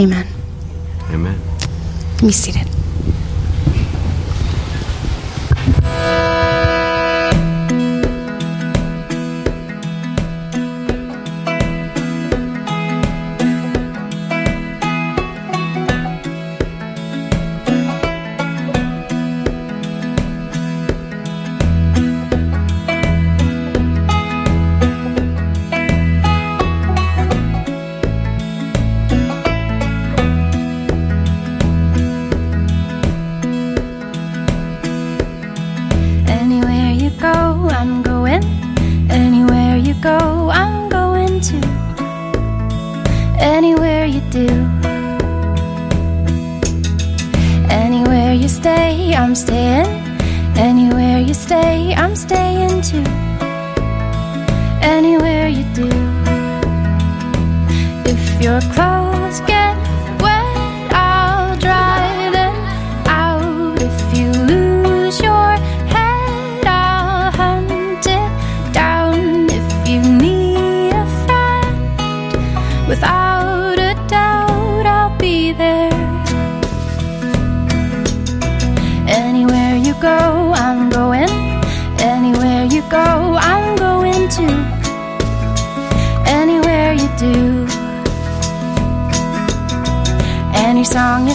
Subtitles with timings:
[0.00, 0.26] Amen.
[1.10, 1.40] Amen.
[2.20, 2.68] Be seated.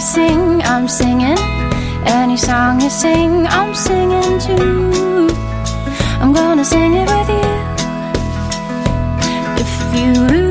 [0.04, 1.38] Sing, I'm singing.
[2.04, 5.28] Any song you sing, I'm singing too.
[6.20, 7.50] I'm gonna sing it with you.
[9.62, 10.43] If you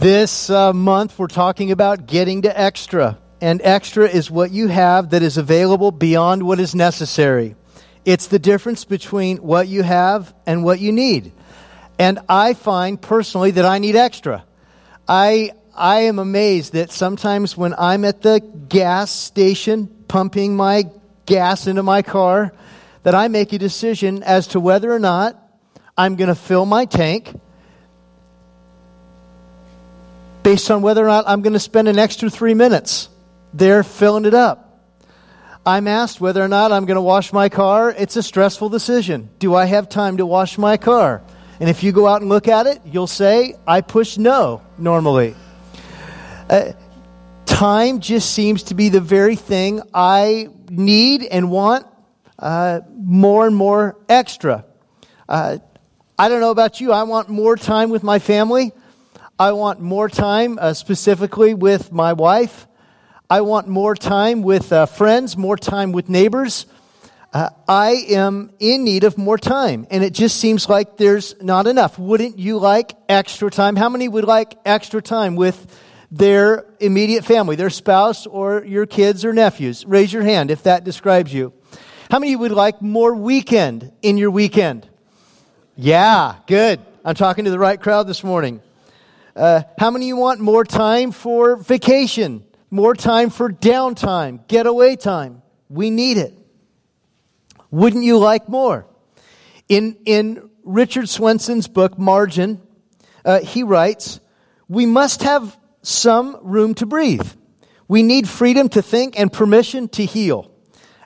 [0.00, 3.18] This uh, month, we're talking about getting to extra.
[3.42, 7.54] And extra is what you have that is available beyond what is necessary.
[8.06, 11.32] It's the difference between what you have and what you need.
[11.98, 14.46] And I find personally that I need extra.
[15.06, 20.84] I, I am amazed that sometimes when I'm at the gas station pumping my
[21.26, 22.54] gas into my car,
[23.02, 25.36] that I make a decision as to whether or not
[25.94, 27.34] I'm going to fill my tank
[30.42, 33.08] based on whether or not I'm going to spend an extra three minutes
[33.52, 34.66] there filling it up.
[35.66, 37.90] I'm asked whether or not I'm going to wash my car.
[37.90, 39.28] It's a stressful decision.
[39.38, 41.22] Do I have time to wash my car?
[41.60, 45.34] And if you go out and look at it, you'll say, I push no normally.
[46.48, 46.72] Uh,
[47.44, 51.86] time just seems to be the very thing I need and want
[52.38, 54.64] uh, more and more extra.
[55.28, 55.58] Uh,
[56.18, 58.72] I don't know about you, I want more time with my family.
[59.40, 62.66] I want more time uh, specifically with my wife.
[63.30, 66.66] I want more time with uh, friends, more time with neighbors.
[67.32, 71.66] Uh, I am in need of more time, and it just seems like there's not
[71.66, 71.98] enough.
[71.98, 73.76] Wouldn't you like extra time?
[73.76, 75.74] How many would like extra time with
[76.10, 79.86] their immediate family, their spouse, or your kids or nephews?
[79.86, 81.54] Raise your hand if that describes you.
[82.10, 84.86] How many would like more weekend in your weekend?
[85.76, 86.78] Yeah, good.
[87.06, 88.60] I'm talking to the right crowd this morning.
[89.34, 92.44] Uh, how many of you want more time for vacation?
[92.70, 95.42] More time for downtime, getaway time?
[95.68, 96.34] We need it.
[97.70, 98.86] Wouldn't you like more?
[99.68, 102.60] In, in Richard Swenson's book, Margin,
[103.24, 104.20] uh, he writes,
[104.68, 107.28] We must have some room to breathe.
[107.88, 110.50] We need freedom to think and permission to heal.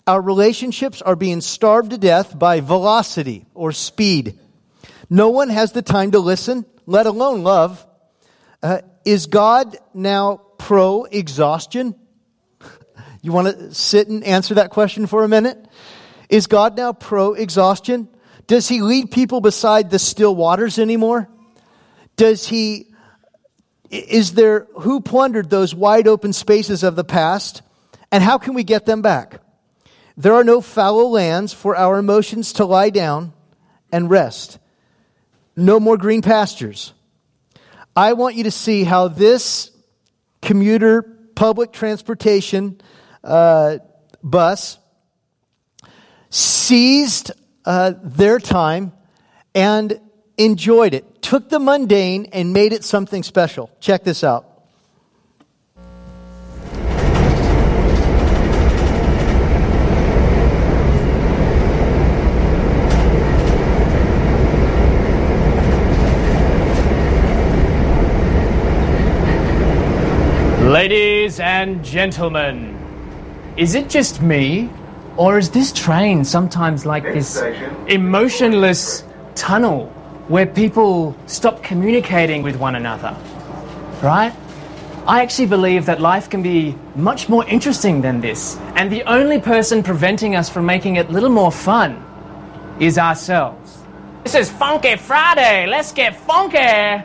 [0.07, 4.39] Our relationships are being starved to death by velocity or speed.
[5.09, 7.87] No one has the time to listen, let alone love.
[8.65, 11.95] Uh, is God now pro exhaustion?
[13.21, 15.63] You want to sit and answer that question for a minute?
[16.31, 18.09] Is God now pro exhaustion?
[18.47, 21.29] Does he lead people beside the still waters anymore?
[22.17, 22.87] Does he,
[23.91, 27.61] is there, who plundered those wide open spaces of the past?
[28.11, 29.43] And how can we get them back?
[30.17, 33.35] There are no fallow lands for our emotions to lie down
[33.93, 34.59] and rest.
[35.55, 36.94] No more green pastures.
[37.97, 39.71] I want you to see how this
[40.43, 41.03] commuter
[41.35, 42.81] public transportation
[43.23, 43.79] uh,
[44.23, 44.79] bus
[46.31, 47.31] seized
[47.65, 48.93] uh, their time
[49.55, 50.01] and
[50.37, 53.71] enjoyed it, took the mundane and made it something special.
[53.79, 54.54] Check this out.
[70.75, 72.75] Ladies and gentlemen,
[73.57, 74.69] is it just me,
[75.17, 77.41] or is this train sometimes like this
[77.87, 79.05] emotionless
[79.37, 79.87] tunnel
[80.27, 83.17] where people stop communicating with one another?
[84.03, 84.35] Right?
[85.07, 89.41] I actually believe that life can be much more interesting than this, and the only
[89.41, 92.05] person preventing us from making it a little more fun
[92.81, 93.79] is ourselves.
[94.25, 95.69] This is Funky Friday.
[95.69, 97.05] Let's get funky.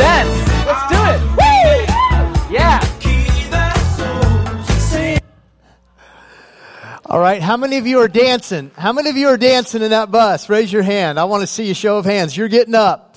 [0.00, 0.32] Dance.
[0.66, 1.20] Let's do it.
[1.36, 2.54] Woo!
[2.54, 2.80] Yeah.
[7.10, 8.70] All right, how many of you are dancing?
[8.76, 10.48] How many of you are dancing in that bus?
[10.48, 11.18] Raise your hand.
[11.18, 12.36] I want to see a show of hands.
[12.36, 13.16] You're getting up.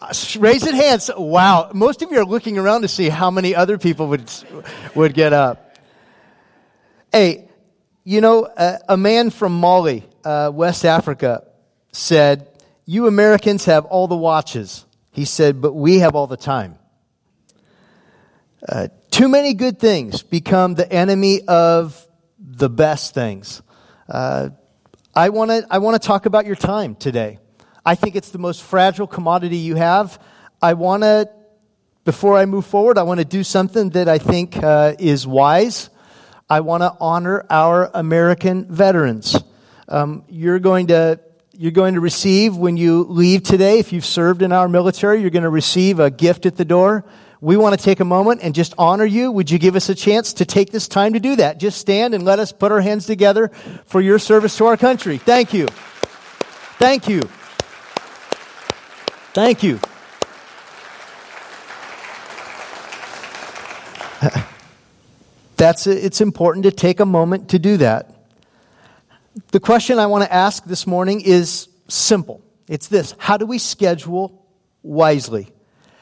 [0.00, 1.10] Uh, Raise your hands.
[1.14, 4.32] Wow, most of you are looking around to see how many other people would
[4.94, 5.76] would get up.
[7.12, 7.50] Hey,
[8.02, 11.44] you know, uh, a man from Mali, uh, West Africa,
[11.92, 12.48] said,
[12.86, 16.78] "You Americans have all the watches." He said, "But we have all the time."
[18.68, 22.06] Uh, too many good things become the enemy of
[22.38, 23.62] the best things.
[24.08, 24.50] Uh,
[25.14, 27.38] I want to I want to talk about your time today.
[27.84, 30.20] I think it's the most fragile commodity you have.
[30.62, 31.28] I want to,
[32.04, 35.90] before I move forward, I want to do something that I think uh, is wise.
[36.48, 39.36] I want to honor our American veterans.
[39.88, 41.18] Um, you're going to
[41.62, 43.78] you're going to receive when you leave today.
[43.78, 47.04] If you've served in our military, you're going to receive a gift at the door.
[47.40, 49.30] We want to take a moment and just honor you.
[49.30, 51.60] Would you give us a chance to take this time to do that?
[51.60, 53.52] Just stand and let us put our hands together
[53.86, 55.18] for your service to our country.
[55.18, 55.68] Thank you.
[56.80, 57.22] Thank you.
[59.32, 59.78] Thank you.
[65.56, 68.21] That's it's important to take a moment to do that.
[69.50, 72.42] The question I want to ask this morning is simple.
[72.68, 74.46] It's this How do we schedule
[74.82, 75.48] wisely?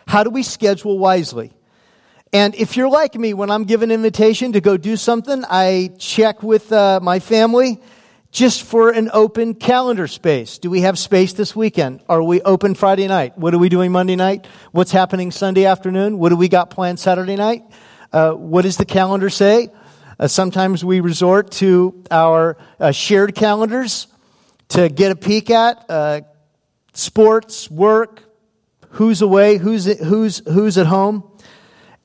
[0.09, 1.53] How do we schedule wisely?
[2.33, 5.93] And if you're like me, when I'm given an invitation to go do something, I
[5.99, 7.81] check with uh, my family
[8.33, 10.59] just for an open calendar space.
[10.59, 12.03] Do we have space this weekend?
[12.09, 13.39] Are we open Friday night?
[13.39, 14.47] What are we doing Monday night?
[14.73, 16.19] What's happening Sunday afternoon?
[16.19, 17.63] What do we got planned Saturday night?
[18.13, 19.69] Uh, what does the calendar say?
[20.21, 24.07] Uh, sometimes we resort to our uh, shared calendars
[24.69, 26.21] to get a peek at uh,
[26.93, 28.23] sports, work,
[28.91, 31.25] who's away, who's, who's, who's at home.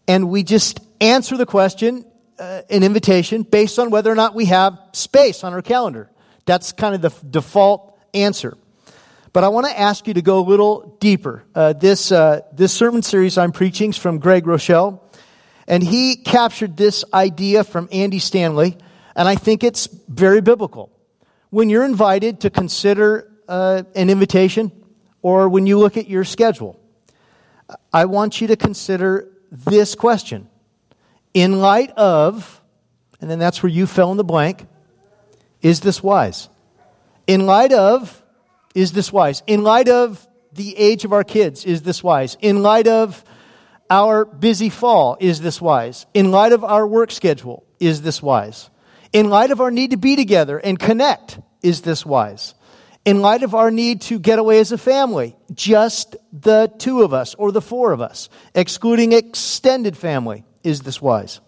[0.08, 2.06] And we just answer the question,
[2.40, 6.10] uh, an invitation, based on whether or not we have space on our calendar.
[6.46, 8.58] That's kind of the f- default answer.
[9.34, 11.44] But I want to ask you to go a little deeper.
[11.54, 15.02] Uh, this, uh, this sermon series I'm preaching is from Craig Groeschel,
[15.68, 18.78] and he captured this idea from Andy Stanley,
[19.16, 20.92] and I think it's very biblical.
[21.50, 24.72] When you're invited to consider uh, an invitation,
[25.22, 26.80] or when you look at your schedule,
[27.92, 30.50] I want you to consider this question.
[31.34, 32.62] In light of,
[33.20, 34.68] and then that's where you fill in the blank,
[35.62, 36.50] is this wise?
[37.26, 38.24] In light of,
[38.76, 39.42] is this wise?
[39.48, 42.38] In light of the age of our kids, is this wise?
[42.42, 43.24] In light of
[43.90, 46.06] our busy fall, is this wise?
[46.14, 48.70] In light of our work schedule, is this wise?
[49.14, 52.54] In light of our need to be together and connect, is this wise?
[53.06, 57.14] In light of our need to get away as a family, just the two of
[57.14, 61.40] us or the four of us, excluding extended family, is this wise?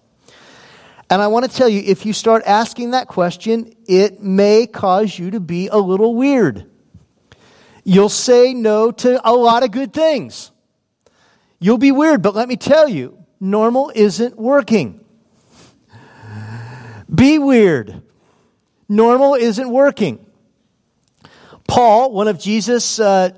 [1.10, 5.17] And I want to tell you, if you start asking that question, it may cause
[5.17, 6.70] you to be a little weird.
[7.84, 10.51] You'll say no to a lot of good things.
[11.60, 15.04] You'll be weird, but let me tell you, normal isn't working.
[17.14, 18.02] Be weird.
[18.90, 20.26] Normal isn't working.
[21.68, 23.30] Paul, one of Jesus' uh,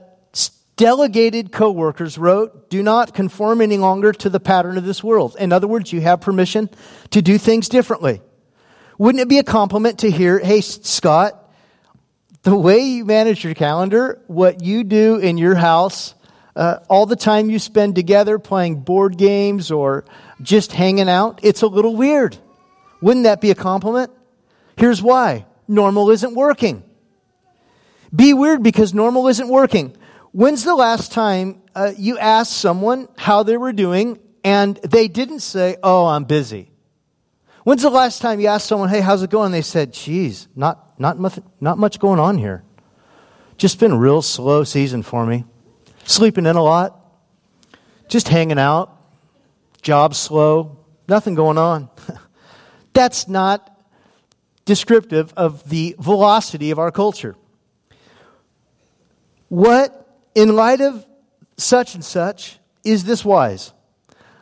[0.75, 5.35] delegated co workers, wrote, Do not conform any longer to the pattern of this world.
[5.39, 6.69] In other words, you have permission
[7.11, 8.21] to do things differently.
[8.97, 11.35] Wouldn't it be a compliment to hear, Hey, Scott,
[12.43, 16.15] the way you manage your calendar, what you do in your house,
[16.59, 20.03] uh, all the time you spend together playing board games or
[20.41, 22.37] just hanging out, it's a little weird.
[23.01, 24.11] Wouldn't that be a compliment?
[24.75, 26.83] Here's why normal isn't working.
[28.13, 29.95] Be weird because normal isn't working.
[30.33, 35.39] When's the last time uh, you asked someone how they were doing and they didn't
[35.39, 36.71] say, Oh, I'm busy?
[37.63, 39.53] When's the last time you asked someone, Hey, how's it going?
[39.53, 42.65] They said, Geez, not, not, much, not much going on here.
[43.55, 45.45] Just been a real slow season for me.
[46.09, 46.99] Sleeping in a lot,
[48.07, 48.99] just hanging out,
[49.83, 51.87] job slow, nothing going on.
[52.93, 53.79] That's not
[54.65, 57.35] descriptive of the velocity of our culture.
[59.49, 61.05] What, in light of
[61.57, 63.71] such and such, is this wise?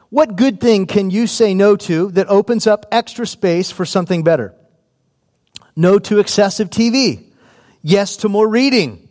[0.09, 4.23] What good thing can you say no to that opens up extra space for something
[4.23, 4.55] better?
[5.75, 7.25] No to excessive TV.
[7.81, 9.06] Yes to more reading.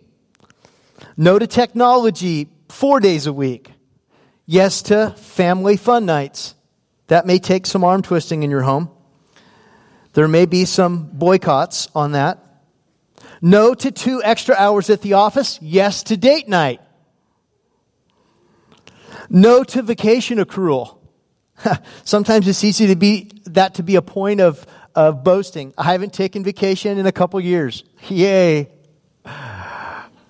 [1.17, 3.73] No to technology four days a week.
[4.45, 6.55] Yes to family fun nights.
[7.09, 8.91] That may take some arm twisting in your home.
[10.13, 12.43] There may be some boycotts on that.
[13.41, 15.59] No to two extra hours at the office.
[15.63, 16.81] Yes to date night.
[19.29, 20.99] No to vacation accrual.
[22.05, 25.75] Sometimes it's easy to be that to be a point of, of boasting.
[25.77, 27.85] I haven't taken vacation in a couple years.
[28.09, 28.71] Yay.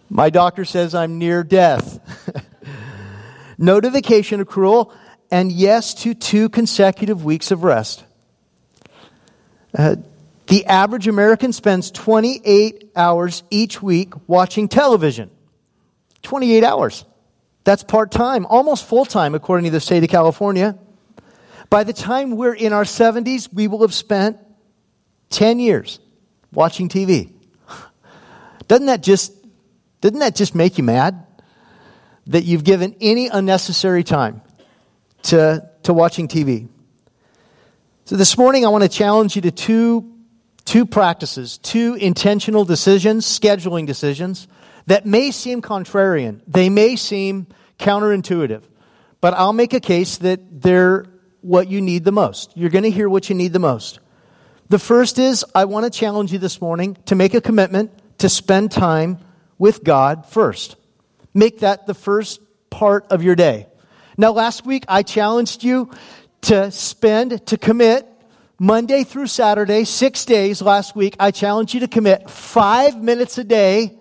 [0.09, 2.01] My doctor says I'm near death.
[3.59, 4.93] no to vacation accrual,
[5.31, 8.05] and yes to two consecutive weeks of rest.
[9.77, 9.97] Uh,
[10.47, 15.31] the average American spends 28 hours each week watching television.
[16.23, 17.05] 28 hours.
[17.65, 20.79] That's part time, almost full time, according to the state of California.
[21.69, 24.39] By the time we're in our 70s, we will have spent
[25.31, 25.99] 10 years
[26.53, 27.33] watching TV.
[28.69, 29.33] Doesn't that just,
[30.01, 31.27] doesn't that just make you mad?
[32.29, 34.43] That you've given any unnecessary time
[35.25, 36.69] to, to watching TV.
[38.05, 40.13] So this morning, I want to challenge you to two,
[40.65, 44.49] two practices, two intentional decisions, scheduling decisions
[44.87, 46.41] that may seem contrarian.
[46.47, 47.49] They may seem
[47.79, 48.63] counterintuitive.
[49.21, 51.07] But I'll make a case that they're
[51.41, 52.57] what you need the most.
[52.57, 54.01] You're going to hear what you need the most.
[54.69, 58.29] The first is I want to challenge you this morning to make a commitment to
[58.29, 59.19] spend time
[59.59, 60.77] with God first.
[61.35, 63.67] Make that the first part of your day.
[64.17, 65.91] Now, last week I challenged you
[66.43, 68.07] to spend, to commit
[68.59, 71.17] Monday through Saturday, six days last week.
[71.21, 73.99] I challenged you to commit five minutes a day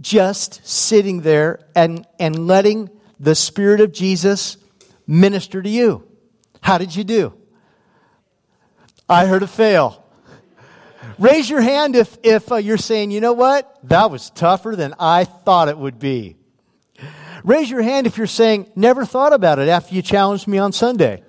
[0.00, 4.56] just sitting there and, and letting the Spirit of Jesus
[5.06, 6.06] minister to you.
[6.60, 7.34] How did you do?
[9.08, 10.04] I heard a fail.
[11.18, 13.78] Raise your hand if, if uh, you're saying, you know what?
[13.88, 16.36] That was tougher than I thought it would be.
[17.44, 20.72] Raise your hand if you're saying, never thought about it after you challenged me on
[20.72, 21.22] Sunday.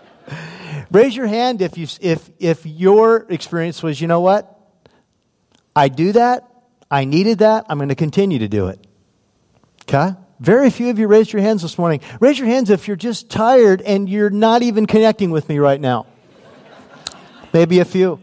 [0.90, 4.58] Raise your hand if, you, if, if your experience was, you know what?
[5.74, 6.46] I do that.
[6.90, 7.66] I needed that.
[7.68, 8.84] I'm going to continue to do it.
[9.82, 10.16] Okay?
[10.40, 12.00] Very few of you raised your hands this morning.
[12.18, 15.80] Raise your hands if you're just tired and you're not even connecting with me right
[15.80, 16.06] now.
[17.52, 18.20] Maybe a few.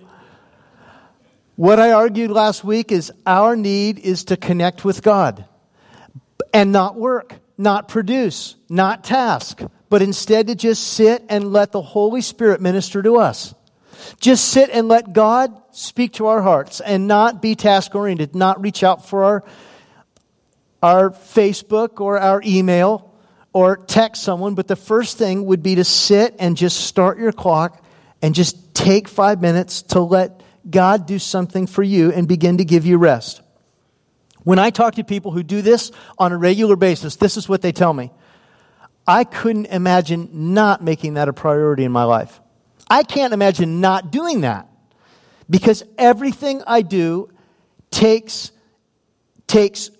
[1.58, 5.46] What I argued last week is our need is to connect with God
[6.54, 11.82] and not work, not produce, not task, but instead to just sit and let the
[11.82, 13.56] Holy Spirit minister to us.
[14.20, 18.62] Just sit and let God speak to our hearts and not be task oriented, not
[18.62, 19.44] reach out for our,
[20.84, 23.16] our Facebook or our email
[23.52, 27.32] or text someone, but the first thing would be to sit and just start your
[27.32, 27.84] clock
[28.22, 32.66] and just take five minutes to let God do something for you and begin to
[32.66, 33.42] give you rest.
[34.44, 37.62] When I talk to people who do this on a regular basis, this is what
[37.62, 38.12] they tell me.
[39.06, 42.40] I couldn't imagine not making that a priority in my life.
[42.90, 44.70] I can't imagine not doing that
[45.50, 47.30] because everything I do
[47.92, 48.52] takes,
[49.48, 49.92] takes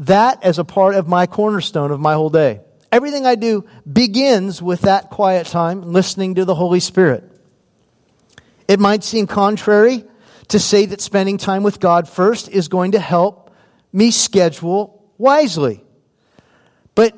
[0.00, 2.60] that as a part of my cornerstone of my whole day.
[2.90, 7.24] Everything I do begins with that quiet time, listening to the Holy Spirit.
[8.68, 10.04] It might seem contrary
[10.48, 13.50] to say that spending time with God first is going to help
[13.92, 15.82] me schedule wisely.
[16.94, 17.14] But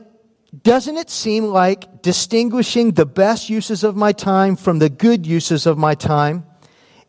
[0.62, 5.66] doesn't it seem like distinguishing the best uses of my time from the good uses
[5.66, 6.46] of my time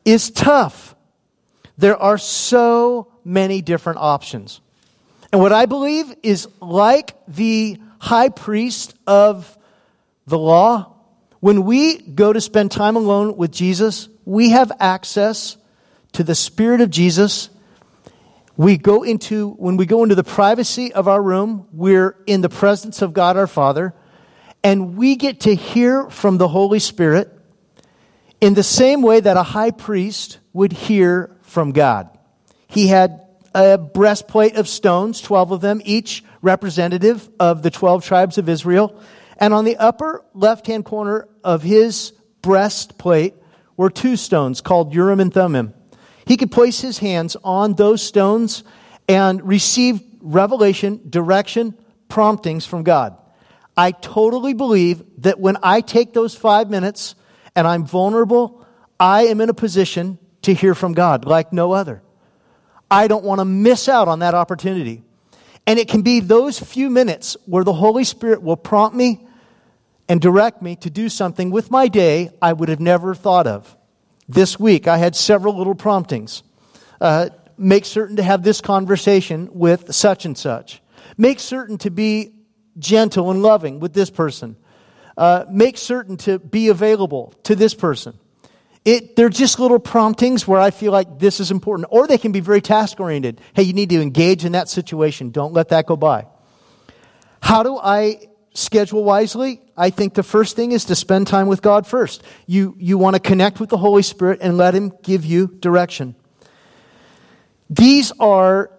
[0.05, 0.95] is tough?
[1.77, 4.61] There are so many different options.
[5.31, 9.57] And what I believe is like the high priest of
[10.25, 10.95] the law,
[11.39, 15.55] when we go to spend time alone with Jesus, we have access
[16.11, 17.49] to the Spirit of Jesus.
[18.57, 22.49] We go into, when we go into the privacy of our room, we're in the
[22.49, 23.93] presence of God our Father,
[24.65, 27.31] and we get to hear from the Holy Spirit
[28.41, 32.09] in the same way that a high priest would hear from God.
[32.67, 38.37] He had a breastplate of stones, 12 of them, each representative of the 12 tribes
[38.37, 39.01] of Israel.
[39.37, 43.33] And on the upper left hand corner of his breastplate
[43.77, 45.73] were two stones called Urim and Thummim.
[46.25, 48.63] He could place his hands on those stones
[49.07, 51.77] and receive revelation, direction,
[52.09, 53.15] promptings from God.
[53.77, 57.15] I totally believe that when I take those five minutes
[57.55, 58.65] and I'm vulnerable,
[58.99, 62.01] I am in a position to hear from God like no other.
[62.89, 65.03] I don't want to miss out on that opportunity.
[65.67, 69.26] And it can be those few minutes where the Holy Spirit will prompt me
[70.09, 73.75] and direct me to do something with my day I would have never thought of.
[74.29, 76.43] This week, I had several little promptings.
[76.99, 80.81] Uh, make certain to have this conversation with such and such.
[81.17, 82.33] Make certain to be
[82.77, 84.55] gentle and loving with this person.
[85.17, 88.17] Uh, make certain to be available to this person.
[88.85, 91.87] It, they're just little promptings where I feel like this is important.
[91.91, 93.41] Or they can be very task oriented.
[93.53, 95.31] Hey, you need to engage in that situation.
[95.31, 96.27] Don't let that go by.
[97.41, 99.61] How do I schedule wisely?
[99.75, 102.23] I think the first thing is to spend time with God first.
[102.45, 106.15] You, you want to connect with the Holy Spirit and let Him give you direction.
[107.69, 108.71] These are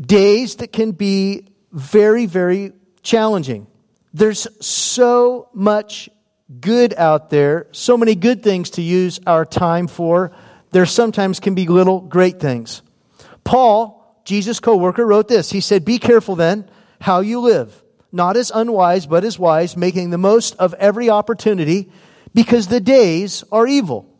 [0.00, 2.72] days that can be very, very
[3.02, 3.66] challenging.
[4.14, 6.08] There's so much
[6.60, 10.32] good out there, so many good things to use our time for.
[10.70, 12.82] There sometimes can be little great things.
[13.44, 15.50] Paul, Jesus' co worker, wrote this.
[15.50, 16.68] He said, Be careful then
[17.00, 17.82] how you live,
[18.16, 21.90] not as unwise, but as wise, making the most of every opportunity,
[22.34, 24.12] because the days are evil.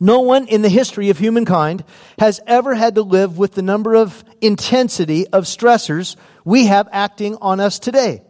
[0.00, 1.84] No one in the history of humankind
[2.18, 7.36] has ever had to live with the number of intensity of stressors we have acting
[7.36, 8.22] on us today.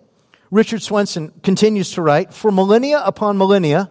[0.51, 3.89] Richard Swenson continues to write For millennia upon millennia,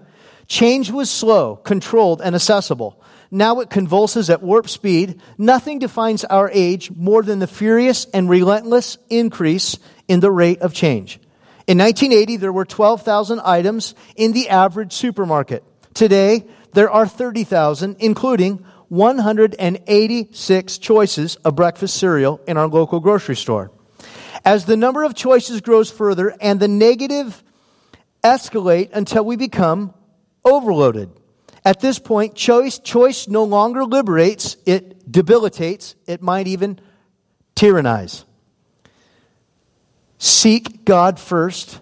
[0.47, 3.01] change was slow, controlled, and accessible.
[3.31, 5.21] Now it convulses at warp speed.
[5.37, 9.77] Nothing defines our age more than the furious and relentless increase
[10.09, 11.21] in the rate of change.
[11.67, 15.63] In 1980, there were 12,000 items in the average supermarket.
[15.93, 23.71] Today, there are 30,000, including 186 choices of breakfast cereal in our local grocery store.
[24.43, 27.43] As the number of choices grows further and the negative
[28.23, 29.93] escalate until we become
[30.43, 31.11] overloaded.
[31.63, 36.79] At this point, choice, choice no longer liberates, it debilitates, it might even
[37.53, 38.25] tyrannize.
[40.39, 41.81] Seek God first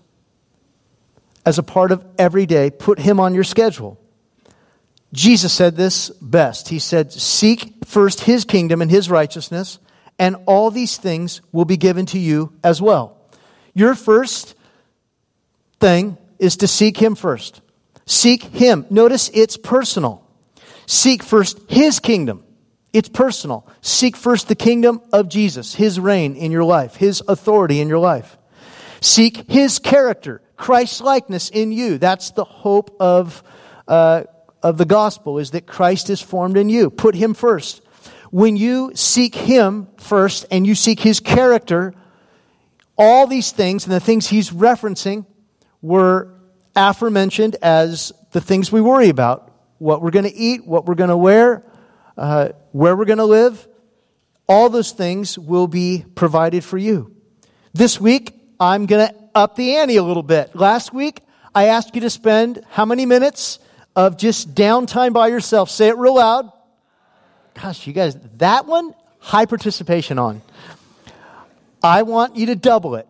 [1.46, 2.72] as a part of every day.
[2.72, 4.00] Put Him on your schedule.
[5.13, 6.70] Jesus said this best.
[6.70, 9.78] He said, Seek first His kingdom and His righteousness,
[10.17, 13.15] and all these things will be given to you as well.
[13.76, 14.56] Your first
[15.80, 17.62] thing is to seek Him first.
[18.08, 18.88] Seek Him.
[18.89, 20.28] Notice it's personal.
[20.88, 22.43] Seek first His kingdom.
[22.91, 23.67] It's personal.
[23.82, 28.00] Seek first the kingdom of Jesus, His reign in your life, His authority in your
[28.00, 28.36] life.
[29.01, 31.97] Seek His character, Christ's likeness in you.
[31.97, 33.43] That's the hope of,
[33.88, 34.23] uh,
[34.63, 36.89] of the gospel, is that Christ is formed in you.
[36.89, 37.81] Put Him first.
[38.31, 41.93] When you seek Him first and you seek His character,
[42.97, 45.25] all these things and the things He's referencing
[45.81, 46.33] were
[46.75, 51.10] aforementioned as the things we worry about what we're going to eat, what we're going
[51.10, 51.63] to wear,
[52.17, 53.67] uh, where we're going to live.
[54.47, 57.15] All those things will be provided for you.
[57.73, 60.56] This week, I'm going to up the ante a little bit.
[60.56, 61.22] Last week,
[61.54, 63.60] I asked you to spend how many minutes
[63.96, 65.70] of just downtime by yourself?
[65.70, 66.52] Say it real loud.
[67.56, 70.41] Gosh, you guys, that one, high participation on.
[71.82, 73.08] I want you to double it.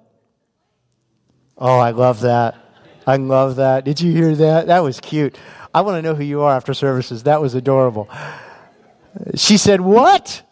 [1.58, 2.56] Oh, I love that.
[3.06, 3.86] I love that.
[3.86, 4.68] Did you hear that?
[4.68, 5.38] That was cute.
[5.74, 7.24] I want to know who you are after services.
[7.24, 8.10] That was adorable.
[9.36, 10.44] She said, What?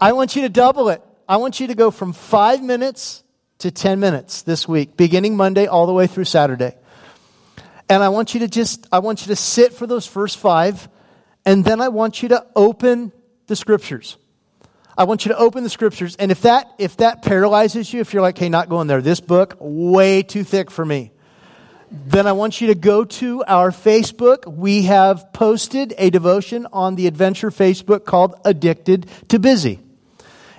[0.00, 1.02] I want you to double it.
[1.28, 3.23] I want you to go from five minutes
[3.64, 6.74] to 10 minutes this week, beginning Monday all the way through Saturday.
[7.88, 10.86] And I want you to just, I want you to sit for those first five,
[11.46, 13.10] and then I want you to open
[13.46, 14.18] the scriptures.
[14.98, 18.12] I want you to open the scriptures, and if that, if that paralyzes you, if
[18.12, 21.10] you're like, hey, not going there, this book, way too thick for me
[22.06, 24.52] then I want you to go to our Facebook.
[24.52, 29.83] We have posted a devotion on the Adventure Facebook called Addicted to Busy.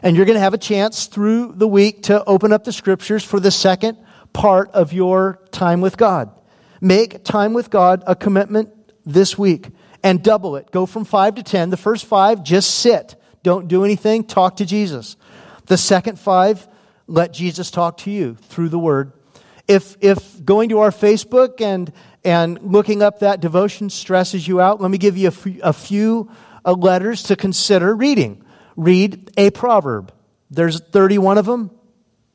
[0.06, 3.24] And you're going to have a chance through the week to open up the scriptures
[3.24, 3.98] for the second
[4.34, 6.30] part of your time with God.
[6.80, 8.70] Make time with God a commitment
[9.04, 9.70] this week
[10.04, 10.70] and double it.
[10.70, 11.72] Go from five to ten.
[11.72, 13.16] The first five, just sit.
[13.42, 14.26] Don't do anything.
[14.26, 15.18] Talk to Jesus.
[15.66, 16.68] The second five,
[17.08, 19.12] let Jesus talk to you through the word.
[19.68, 21.92] If, if going to our Facebook and,
[22.24, 25.74] and looking up that devotion stresses you out, let me give you a few, a
[25.74, 26.30] few
[26.64, 28.44] uh, letters to consider reading.
[28.76, 30.14] Read a proverb.
[30.50, 31.72] There's 31 of them.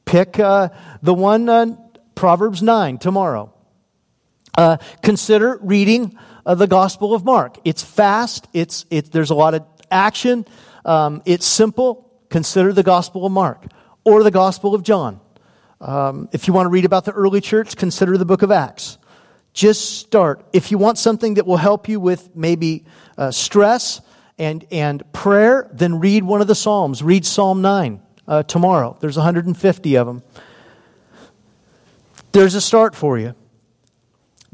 [0.05, 0.70] Pick uh,
[1.03, 1.76] the one, uh,
[2.14, 3.53] Proverbs 9, tomorrow.
[4.57, 7.59] Uh, consider reading uh, the Gospel of Mark.
[7.64, 10.46] It's fast, it's, it, there's a lot of action,
[10.85, 12.07] um, it's simple.
[12.29, 13.66] Consider the Gospel of Mark
[14.05, 15.20] or the Gospel of John.
[15.81, 18.98] Um, if you want to read about the early church, consider the book of Acts.
[19.53, 20.44] Just start.
[20.53, 22.85] If you want something that will help you with maybe
[23.18, 24.00] uh, stress
[24.40, 27.03] and, and prayer, then read one of the Psalms.
[27.03, 28.96] Read Psalm 9 uh, tomorrow.
[28.98, 30.22] There's 150 of them.
[32.33, 33.35] There's a start for you.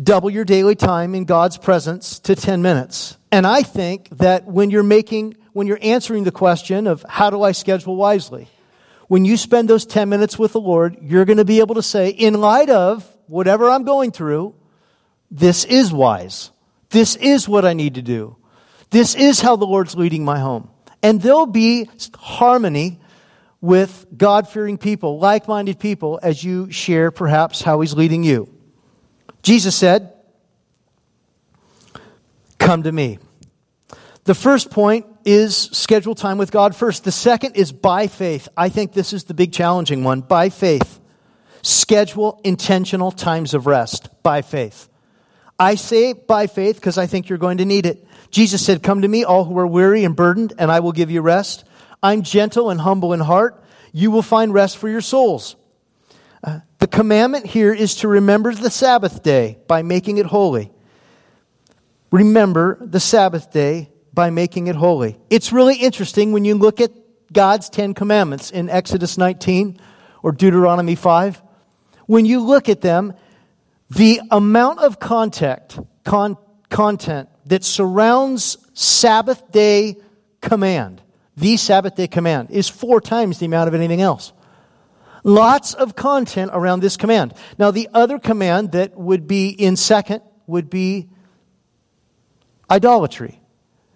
[0.03, 3.17] Double your daily time in God's presence to 10 minutes.
[3.31, 7.43] And I think that when you're making, when you're answering the question of how do
[7.43, 8.49] I schedule wisely,
[9.07, 11.83] when you spend those 10 minutes with the Lord, you're going to be able to
[11.83, 14.57] say, in light of whatever I'm going through,
[15.31, 16.51] this is wise.
[16.91, 18.37] This is what I need to do.
[18.91, 20.71] This is how the Lord's leading my home.
[21.03, 23.01] And there'll be harmony
[23.61, 28.49] with God fearing people, like minded people, as you share perhaps how He's leading you.
[29.43, 30.13] Jesus said,
[32.59, 33.19] Come to me.
[34.25, 37.05] The first point is schedule time with God first.
[37.05, 38.49] The second is by faith.
[38.57, 40.21] I think this is the big challenging one.
[40.21, 41.01] By faith.
[41.63, 44.89] Schedule intentional times of rest by faith.
[45.59, 48.06] I say by faith because I think you're going to need it.
[48.31, 51.11] Jesus said, Come to me, all who are weary and burdened, and I will give
[51.11, 51.65] you rest.
[52.03, 53.63] I'm gentle and humble in heart.
[53.93, 55.57] You will find rest for your souls.
[56.45, 60.71] Uh, the commandment here is to remember the Sabbath day by making it holy.
[62.11, 65.19] Remember the Sabbath day by making it holy.
[65.31, 66.93] It's really interesting when you look at
[67.33, 69.79] God's Ten Commandments in Exodus 19
[70.23, 71.43] or Deuteronomy 5.
[72.07, 73.15] When you look at them,
[73.91, 76.37] the amount of contact, con,
[76.71, 79.97] content that surrounds Sabbath day
[80.41, 81.03] command,
[81.37, 84.33] the Sabbath day command, is four times the amount of anything else.
[85.25, 87.35] Lots of content around this command.
[87.59, 91.09] Now, the other command that would be in second would be
[92.71, 93.41] idolatry,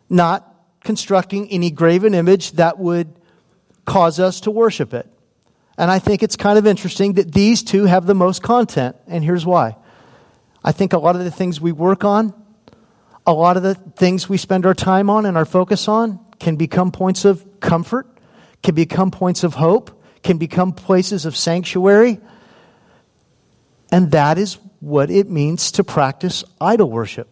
[0.09, 0.47] not
[0.83, 3.15] constructing any graven image that would
[3.85, 5.09] cause us to worship it.
[5.77, 9.25] And I think it's kind of interesting that these two have the most content, and
[9.25, 9.77] here's why.
[10.65, 12.35] I think a lot of the things we work on,
[13.27, 16.57] a lot of the things we spend our time on and our focus on can
[16.57, 18.07] become points of comfort,
[18.63, 22.21] can become points of hope, can become places of sanctuary.
[23.93, 27.29] And that is what it means to practice idol worship.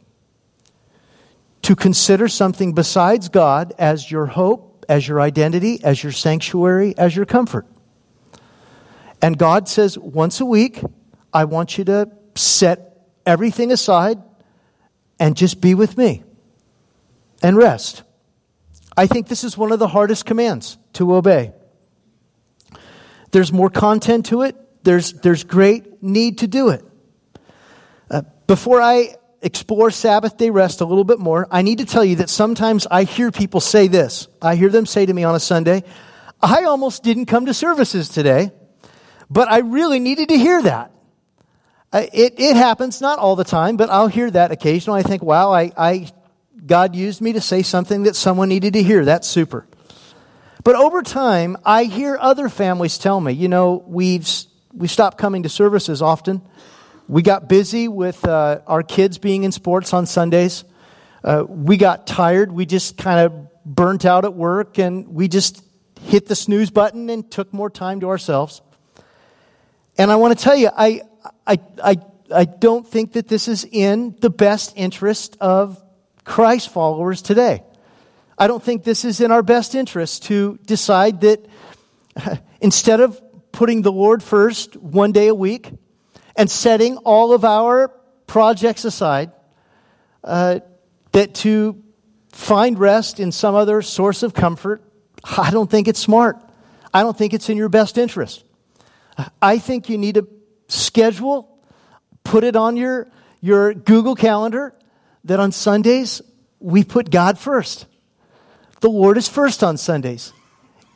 [1.63, 7.15] To consider something besides God as your hope, as your identity, as your sanctuary, as
[7.17, 7.67] your comfort.
[9.21, 10.81] And God says, once a week,
[11.33, 14.23] I want you to set everything aside
[15.19, 16.23] and just be with me
[17.43, 18.03] and rest.
[18.97, 21.53] I think this is one of the hardest commands to obey.
[23.31, 26.85] There's more content to it, there's, there's great need to do it.
[28.11, 32.05] Uh, before I explore Sabbath day rest a little bit more, I need to tell
[32.05, 34.29] you that sometimes I hear people say this.
[34.41, 35.85] I hear them say to me on a Sunday,
[36.41, 38.51] I almost didn't come to services today,
[39.29, 40.93] but I really needed to hear that.
[41.91, 45.01] Uh, it, it happens, not all the time, but I'll hear that occasionally.
[45.01, 46.11] I think, wow, I, I,
[46.67, 49.05] God used me to say something that someone needed to hear.
[49.05, 49.67] That's super.
[50.65, 54.29] But over time, I hear other families tell me, you know, we've,
[54.75, 56.43] we stopped coming to services often.
[57.07, 60.65] We got busy with uh, our kids being in sports on Sundays.
[61.25, 62.53] Uh, we got tired.
[62.53, 65.65] We just kind of burnt out at work and we just
[66.03, 68.61] hit the snooze button and took more time to ourselves.
[69.97, 71.01] And I want to tell you, I,
[71.47, 71.97] I, I,
[72.35, 75.83] I don't think that this is in the best interest of
[76.25, 77.63] Christ followers today.
[78.39, 81.45] I don't think this is in our best interest to decide that
[82.61, 83.21] instead of
[83.53, 85.71] putting the Lord first one day a week
[86.37, 87.89] and setting all of our
[88.27, 89.33] projects aside,
[90.23, 90.61] uh,
[91.13, 91.83] that to
[92.33, 94.83] find rest in some other source of comfort,
[95.37, 96.39] I don't think it's smart.
[96.93, 98.45] I don't think it's in your best interest.
[99.43, 100.29] I think you need to
[100.69, 101.59] schedule,
[102.25, 103.09] put it on your,
[103.41, 104.75] your Google Calendar
[105.25, 106.23] that on Sundays
[106.61, 107.87] we put God first.
[108.81, 110.33] The Lord is first on Sundays.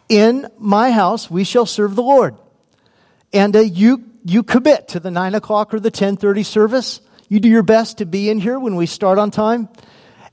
[0.09, 2.37] In my house we shall serve the Lord.
[3.33, 7.01] And uh, you, you commit to the 9 o'clock or the 1030 service.
[7.29, 9.69] You do your best to be in here when we start on time.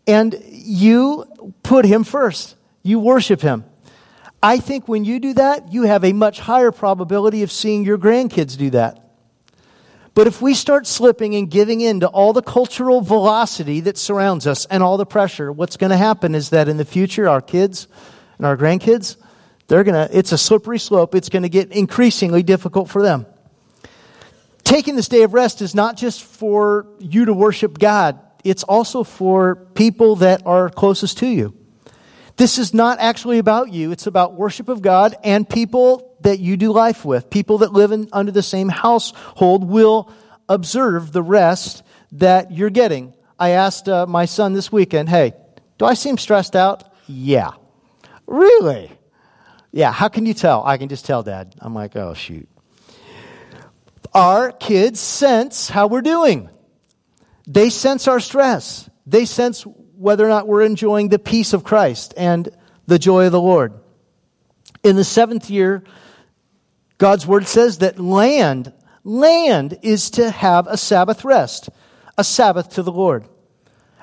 [0.06, 1.26] And you
[1.64, 2.56] put Him first.
[2.84, 3.64] You worship Him.
[4.42, 7.98] I think when you do that, you have a much higher probability of seeing your
[7.98, 9.09] grandkids do that.
[10.16, 14.48] But if we start slipping and giving in to all the cultural velocity that surrounds
[14.48, 17.42] us and all the pressure, what's going to happen is that in the future, our
[17.42, 17.88] kids
[18.38, 19.18] and our grandkids,
[19.68, 21.16] they're going to, it's a slippery slope.
[21.16, 23.28] It's going to get increasingly difficult for them.
[24.64, 29.04] Taking this day of rest is not just for you to worship God, it's also
[29.04, 31.56] for people that are closest to you.
[32.38, 33.92] This is not actually about you.
[33.92, 37.30] It's about worship of God and people that you do life with.
[37.30, 40.12] People that live in, under the same household will
[40.48, 43.14] observe the rest that you're getting.
[43.38, 45.34] I asked uh, my son this weekend, hey,
[45.78, 46.94] do I seem stressed out?
[47.08, 47.52] Yeah.
[48.28, 48.92] Really?
[49.72, 49.92] Yeah.
[49.92, 50.66] How can you tell?
[50.66, 51.56] I can just tell, Dad.
[51.60, 52.50] I'm like, oh, shoot.
[54.14, 56.50] Our kids sense how we're doing.
[57.48, 58.90] They sense our stress.
[59.06, 62.50] They sense whether or not we're enjoying the peace of Christ and
[62.88, 63.74] the joy of the Lord.
[64.84, 65.84] In the seventh year,
[67.00, 68.72] God's word says that land,
[69.04, 71.70] land is to have a Sabbath rest,
[72.18, 73.26] a Sabbath to the Lord.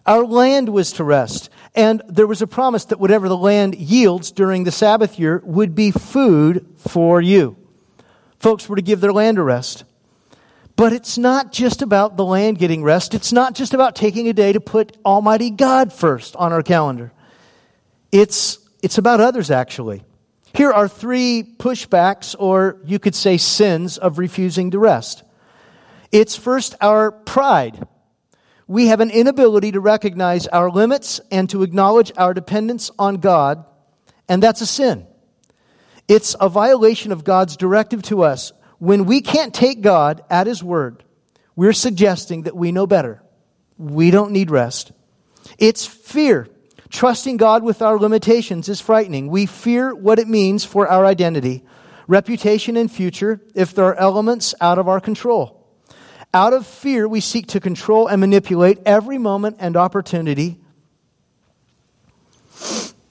[0.07, 1.51] Our land was to rest.
[1.75, 5.75] And there was a promise that whatever the land yields during the Sabbath year would
[5.75, 7.57] be food for you.
[8.39, 9.85] Folks were to give their land a rest.
[10.75, 13.15] But it's not just about the land getting rest.
[13.15, 17.13] It's not just about taking a day to put Almighty God first on our calendar.
[18.11, 20.03] It's, it's about others, actually.
[20.57, 25.23] Here are three pushbacks, or you could say sins, of refusing to rest.
[26.11, 27.87] It's first our pride.
[28.66, 33.66] We have an inability to recognize our limits and to acknowledge our dependence on God,
[34.29, 35.07] and that's a sin.
[36.09, 40.62] It's a violation of God's directive to us when we can't take God at His
[40.62, 41.05] word,
[41.55, 43.23] we're suggesting that we know better.
[43.79, 44.92] We don't need rest.
[45.59, 46.49] It's fear.
[46.90, 49.29] Trusting God with our limitations is frightening.
[49.29, 51.64] We fear what it means for our identity,
[52.07, 55.66] reputation, and future if there are elements out of our control.
[56.33, 60.59] Out of fear, we seek to control and manipulate every moment and opportunity,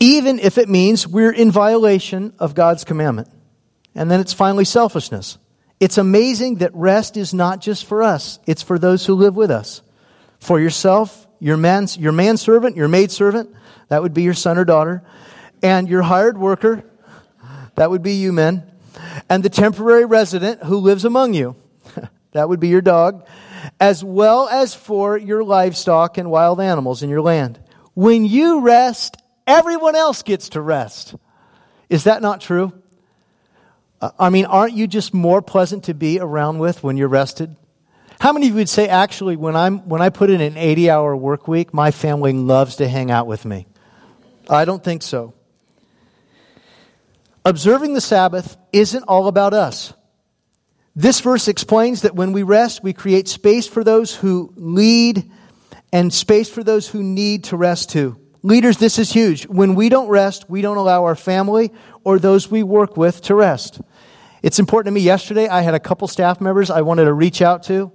[0.00, 3.28] even if it means we're in violation of God's commandment.
[3.94, 5.38] And then it's finally selfishness.
[5.78, 9.50] It's amazing that rest is not just for us, it's for those who live with
[9.50, 9.82] us.
[10.38, 13.52] For yourself, your, man, your manservant, your maidservant,
[13.88, 15.02] that would be your son or daughter,
[15.60, 16.84] and your hired worker,
[17.74, 18.62] that would be you men,
[19.28, 21.56] and the temporary resident who lives among you,
[22.30, 23.26] that would be your dog,
[23.80, 27.58] as well as for your livestock and wild animals in your land.
[27.94, 31.16] When you rest, everyone else gets to rest.
[31.90, 32.72] Is that not true?
[34.00, 37.56] Uh, I mean, aren't you just more pleasant to be around with when you're rested?
[38.22, 40.88] How many of you would say, actually, when, I'm, when I put in an 80
[40.90, 43.66] hour work week, my family loves to hang out with me?
[44.48, 45.34] I don't think so.
[47.44, 49.92] Observing the Sabbath isn't all about us.
[50.94, 55.28] This verse explains that when we rest, we create space for those who lead
[55.92, 58.20] and space for those who need to rest too.
[58.44, 59.48] Leaders, this is huge.
[59.48, 61.72] When we don't rest, we don't allow our family
[62.04, 63.80] or those we work with to rest.
[64.44, 65.00] It's important to me.
[65.00, 67.90] Yesterday, I had a couple staff members I wanted to reach out to.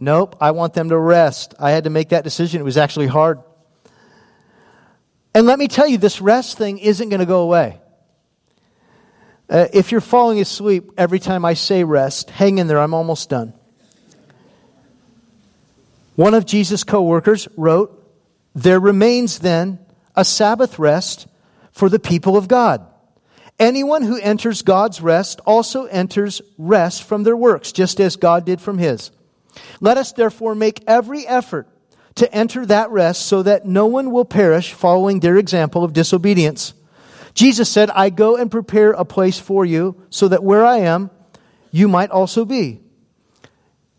[0.00, 1.54] Nope, I want them to rest.
[1.58, 2.60] I had to make that decision.
[2.60, 3.40] It was actually hard.
[5.34, 7.80] And let me tell you, this rest thing isn't going to go away.
[9.50, 12.78] Uh, if you're falling asleep every time I say rest, hang in there.
[12.78, 13.54] I'm almost done.
[16.14, 17.94] One of Jesus' co workers wrote,
[18.54, 19.78] There remains then
[20.14, 21.26] a Sabbath rest
[21.72, 22.86] for the people of God.
[23.58, 28.60] Anyone who enters God's rest also enters rest from their works, just as God did
[28.60, 29.10] from his.
[29.80, 31.68] Let us therefore make every effort
[32.16, 36.74] to enter that rest so that no one will perish following their example of disobedience.
[37.34, 41.10] Jesus said, I go and prepare a place for you so that where I am,
[41.70, 42.80] you might also be.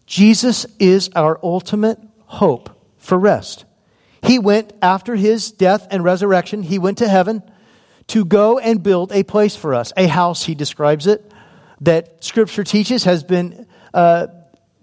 [0.06, 3.66] Jesus is our ultimate hope for rest.
[4.24, 7.42] He went after his death and resurrection, he went to heaven
[8.08, 11.32] to go and build a place for us, a house, he describes it,
[11.82, 14.28] that Scripture teaches has been uh,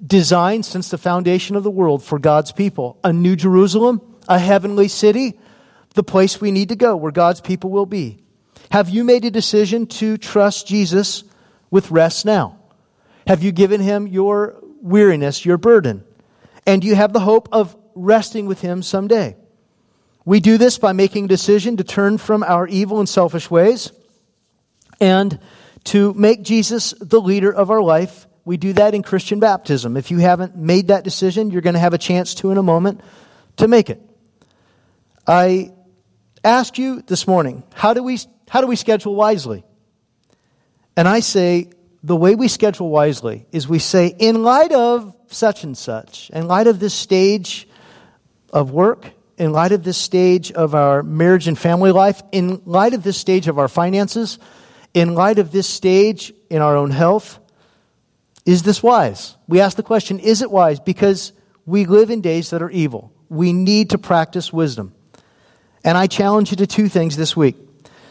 [0.04, 2.98] designed since the foundation of the world for God's people.
[3.02, 5.38] A new Jerusalem, a heavenly city,
[5.94, 8.18] the place we need to go where God's people will be.
[8.70, 11.24] Have you made a decision to trust Jesus
[11.70, 12.58] with rest now?
[13.26, 16.04] Have you given him your weariness, your burden?
[16.66, 19.36] And you have the hope of resting with him someday?
[20.24, 23.92] We do this by making a decision to turn from our evil and selfish ways
[25.00, 25.38] and
[25.84, 28.25] to make Jesus the leader of our life.
[28.46, 29.96] We do that in Christian baptism.
[29.96, 32.62] If you haven't made that decision, you're going to have a chance to in a
[32.62, 33.00] moment
[33.56, 34.00] to make it.
[35.26, 35.72] I
[36.44, 39.64] ask you this morning, how do we, how do we schedule wisely?
[40.96, 41.70] And I say,
[42.04, 46.46] the way we schedule wisely is we say, in light of such and such, in
[46.46, 47.66] light of this stage
[48.52, 52.94] of work, in light of this stage of our marriage and family life, in light
[52.94, 54.38] of this stage of our finances,
[54.94, 57.40] in light of this stage in our own health,
[58.46, 59.36] is this wise?
[59.48, 60.78] We ask the question, is it wise?
[60.78, 61.32] Because
[61.66, 63.12] we live in days that are evil.
[63.28, 64.94] We need to practice wisdom.
[65.84, 67.56] And I challenge you to two things this week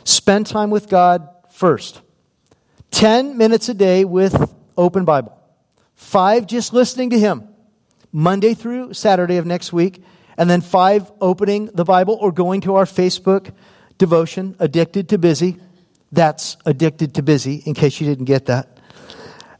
[0.03, 2.01] spend time with God first.
[2.91, 5.35] 10 minutes a day with open Bible.
[5.95, 7.47] Five just listening to Him,
[8.11, 10.03] Monday through Saturday of next week.
[10.37, 13.53] And then five opening the Bible or going to our Facebook
[13.97, 15.57] devotion, Addicted to Busy.
[16.11, 18.74] That's Addicted to Busy, in case you didn't get that.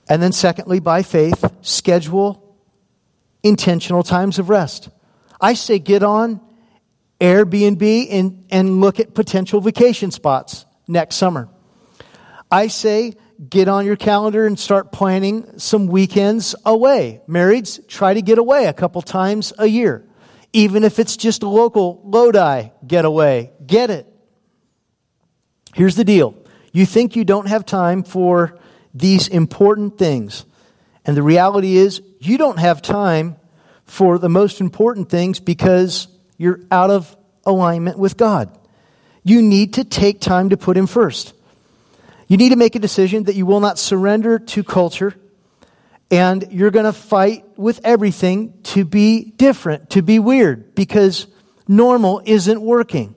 [0.08, 2.58] And then, secondly, by faith, schedule
[3.44, 4.90] intentional times of rest.
[5.40, 6.42] I say get on
[7.20, 11.50] Airbnb and, and look at potential vacation spots next summer.
[12.52, 13.14] I say
[13.50, 17.22] get on your calendar and start planning some weekends away.
[17.28, 20.08] Marrieds, try to get away a couple times a year.
[20.54, 24.08] Even if it's just a local Lodi getaway, get it.
[25.74, 26.36] Here's the deal.
[26.72, 28.58] You think you don't have time for
[28.96, 30.46] these important things.
[31.06, 33.36] And the reality is, you don't have time
[33.84, 38.58] for the most important things because you're out of alignment with God.
[39.24, 41.34] You need to take time to put Him first.
[42.28, 45.14] You need to make a decision that you will not surrender to culture
[46.10, 51.28] and you're going to fight with everything to be different, to be weird, because
[51.68, 53.16] normal isn't working.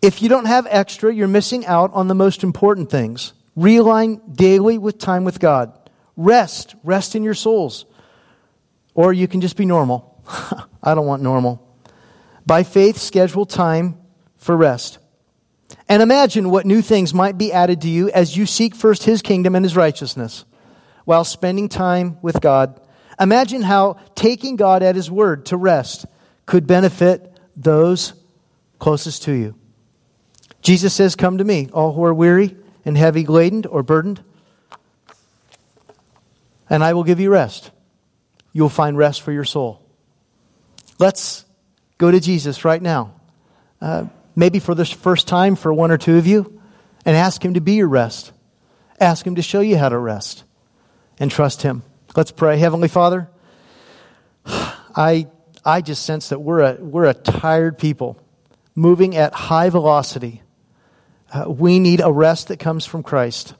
[0.00, 3.32] If you don't have extra, you're missing out on the most important things.
[3.58, 5.76] Realign daily with time with God.
[6.16, 7.86] Rest, rest in your souls.
[8.94, 10.22] Or you can just be normal.
[10.82, 11.64] I don't want normal.
[12.46, 13.98] By faith, schedule time
[14.36, 14.98] for rest.
[15.88, 19.22] And imagine what new things might be added to you as you seek first His
[19.22, 20.44] kingdom and His righteousness
[21.04, 22.80] while spending time with God.
[23.18, 26.06] Imagine how taking God at His word to rest
[26.46, 28.12] could benefit those
[28.78, 29.56] closest to you.
[30.62, 34.22] Jesus says, Come to me, all who are weary and heavy laden or burdened,
[36.70, 37.70] and I will give you rest.
[38.52, 39.82] You'll find rest for your soul.
[40.98, 41.44] Let's
[41.98, 43.14] go to Jesus right now.
[43.80, 46.60] Uh, maybe for the first time for one or two of you,
[47.04, 48.32] and ask Him to be your rest.
[49.00, 50.44] Ask Him to show you how to rest
[51.18, 51.82] and trust Him.
[52.16, 52.58] Let's pray.
[52.58, 53.28] Heavenly Father,
[54.46, 55.28] I,
[55.64, 58.20] I just sense that we're a, we're a tired people
[58.74, 60.42] moving at high velocity.
[61.32, 63.54] Uh, we need a rest that comes from Christ.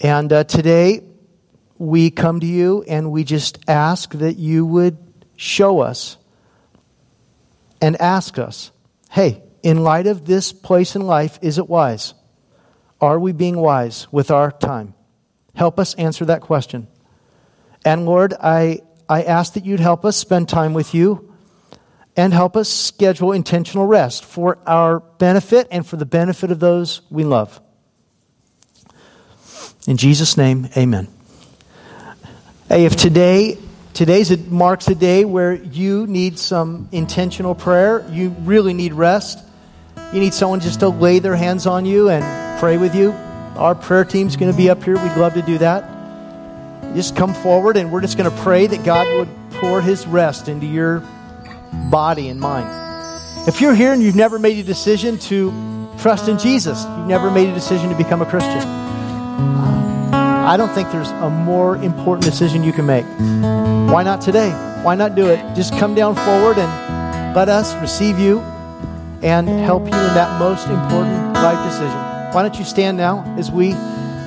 [0.00, 1.02] And uh, today,
[1.78, 4.98] we come to you and we just ask that you would
[5.36, 6.16] show us
[7.80, 8.72] and ask us
[9.10, 12.14] hey, in light of this place in life, is it wise?
[13.00, 14.94] Are we being wise with our time?
[15.54, 16.86] Help us answer that question.
[17.84, 21.27] And Lord, I, I ask that you'd help us spend time with you
[22.18, 27.00] and help us schedule intentional rest for our benefit and for the benefit of those
[27.10, 27.60] we love.
[29.86, 31.06] In Jesus' name, amen.
[32.68, 33.56] Hey, if today
[33.94, 39.38] today's it marks a day where you need some intentional prayer, you really need rest.
[40.12, 43.12] You need someone just to lay their hands on you and pray with you.
[43.54, 44.94] Our prayer team's going to be up here.
[44.94, 45.84] We'd love to do that.
[46.96, 49.28] Just come forward and we're just going to pray that God would
[49.60, 51.04] pour his rest into your
[51.90, 52.68] body and mind.
[53.48, 55.50] If you're here and you've never made a decision to
[55.98, 58.62] trust in Jesus, you've never made a decision to become a Christian,
[60.48, 63.04] I don't think there's a more important decision you can make.
[63.92, 64.50] Why not today?
[64.82, 65.38] Why not do it?
[65.54, 68.40] Just come down forward and let us receive you
[69.22, 71.98] and help you in that most important life decision.
[72.32, 73.74] Why don't you stand now as we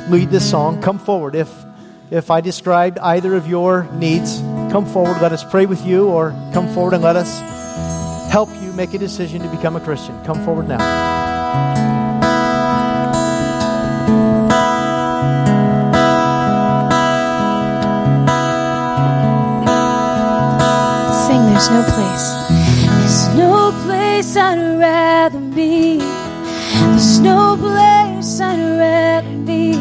[0.09, 0.81] lead this song?
[0.81, 1.35] Come forward.
[1.35, 1.49] If
[2.11, 5.21] if I described either of your needs, come forward.
[5.21, 7.41] Let us pray with you, or come forward and let us
[8.31, 10.15] help you make a decision to become a Christian.
[10.23, 10.79] Come forward now.
[21.27, 22.27] Sing There's No Place.
[22.95, 25.97] There's no place I'd rather be.
[25.97, 29.73] There's no place I'd rather be.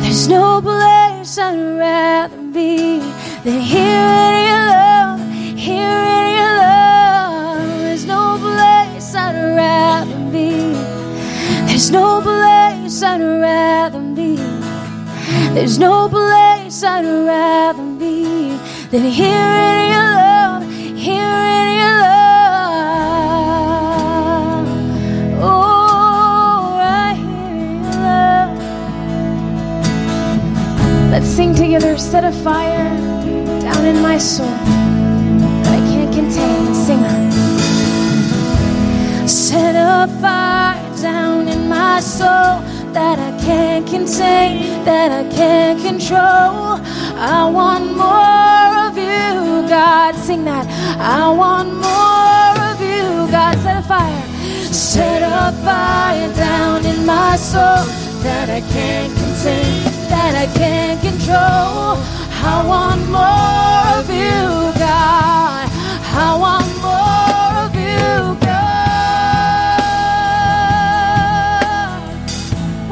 [0.00, 3.13] There's no place I'd rather be
[3.44, 5.20] than here in your love,
[5.58, 7.78] here in your love.
[7.84, 10.72] There's no place I'd rather be.
[11.66, 14.36] There's no place I'd rather be.
[15.52, 18.56] There's no place I'd rather be
[18.90, 20.33] than here in your love,
[31.24, 32.90] Let's sing together, set a fire
[33.62, 36.74] down in my soul that I can't contain.
[36.74, 37.00] Sing.
[39.26, 42.60] Set a fire down in my soul
[42.92, 46.78] that I can't contain, that I can't control.
[47.16, 50.14] I want more of you, God.
[50.16, 50.66] Sing that.
[51.00, 53.56] I want more of you, God.
[53.60, 54.26] Set a fire.
[54.70, 57.80] Set a fire down in my soul
[58.24, 61.98] that I can't contain, that I can't control.
[62.52, 64.42] I want more of you,
[64.86, 65.66] God.
[66.26, 68.10] I want more of you,
[68.48, 68.74] God.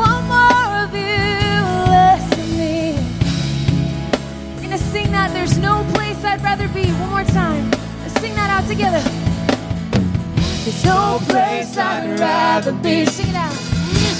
[0.00, 1.58] Want more of you,
[1.94, 2.78] less of me.
[4.56, 5.28] We're gonna sing that.
[5.32, 6.84] There's no place I'd rather be.
[7.02, 7.64] One more time.
[8.20, 9.02] Sing that out together.
[10.64, 13.06] There's no place I'd rather be.
[13.06, 13.56] Sing it out.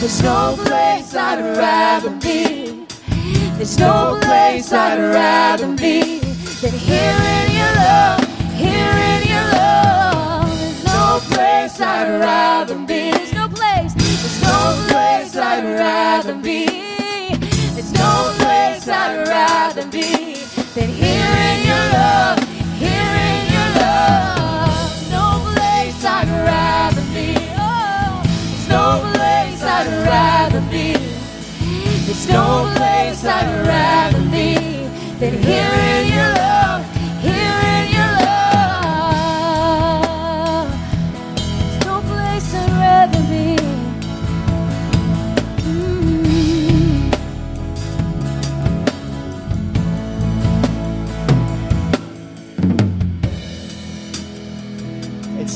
[0.00, 2.61] There's no place I'd rather be.
[3.62, 10.58] There's no place I'd rather be than here in your love, here in your love.
[10.58, 13.01] There's no place I'd rather be.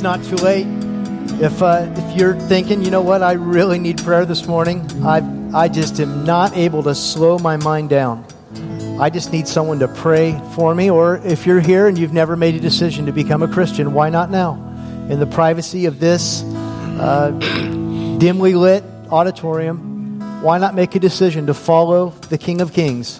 [0.06, 0.68] Not too late.
[1.42, 4.88] If uh, if you're thinking, you know what, I really need prayer this morning.
[5.02, 5.18] I
[5.52, 8.24] I just am not able to slow my mind down.
[9.00, 10.90] I just need someone to pray for me.
[10.90, 14.08] Or if you're here and you've never made a decision to become a Christian, why
[14.10, 14.52] not now?
[15.10, 17.32] In the privacy of this uh,
[18.18, 23.18] dimly lit auditorium, why not make a decision to follow the King of Kings,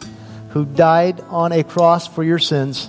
[0.51, 2.89] who died on a cross for your sins?